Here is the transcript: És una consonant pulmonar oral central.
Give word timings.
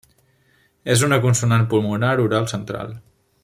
És 0.93 1.03
una 1.09 1.19
consonant 1.27 1.67
pulmonar 1.75 2.11
oral 2.27 2.51
central. 2.57 2.99